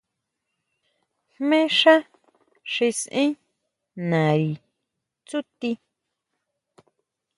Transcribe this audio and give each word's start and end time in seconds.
¿Jmé 1.33 1.59
xá 1.79 1.95
xi 2.71 2.89
saʼen 2.99 3.31
nari 4.09 4.51
tsúti? 5.27 5.71